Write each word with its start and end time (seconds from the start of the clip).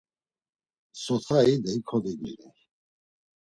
Sotxa 1.03 1.39
idey 1.53 1.79
kodinciney. 1.89 2.53